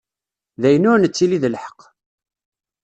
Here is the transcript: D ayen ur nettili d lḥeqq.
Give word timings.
D 0.61 0.63
ayen 0.67 0.89
ur 0.91 0.97
nettili 0.99 1.37
d 1.43 1.45
lḥeqq. 1.53 1.81